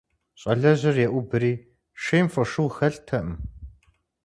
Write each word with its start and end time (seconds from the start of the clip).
Щӏалэжьыр 0.39 0.97
еӏубри,- 1.07 1.53
шейм 2.03 2.27
фошыгъу 2.33 2.73
хэлътэкъым. 2.75 3.29